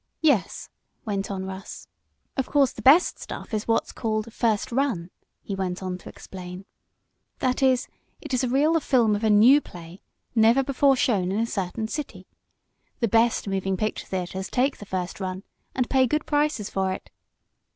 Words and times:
"Yes," 0.23 0.67
went 1.05 1.29
on 1.29 1.45
Russ. 1.45 1.87
"Of 2.35 2.47
course 2.47 2.71
the 2.71 2.81
best 2.81 3.19
stuff 3.19 3.53
is 3.53 3.67
what 3.67 3.83
is 3.83 3.91
called 3.91 4.33
'first 4.33 4.71
run,'" 4.71 5.11
he 5.43 5.53
went 5.53 5.83
on 5.83 5.99
to 5.99 6.09
explain. 6.09 6.65
"That 7.37 7.61
is, 7.61 7.87
it 8.19 8.33
is 8.33 8.43
a 8.43 8.49
reel 8.49 8.75
of 8.75 8.83
film 8.83 9.15
of 9.15 9.23
a 9.23 9.29
new 9.29 9.61
play, 9.61 10.01
never 10.33 10.63
before 10.63 10.95
shown 10.95 11.31
in 11.31 11.37
a 11.39 11.45
certain 11.45 11.87
city. 11.87 12.25
The 12.99 13.09
best 13.09 13.47
moving 13.47 13.77
picture 13.77 14.07
theaters 14.07 14.49
take 14.49 14.77
the 14.79 14.87
first 14.87 15.19
run, 15.19 15.43
and 15.75 15.87
pay 15.87 16.07
good 16.07 16.25
prices 16.25 16.67
for 16.67 16.91
it. 16.93 17.11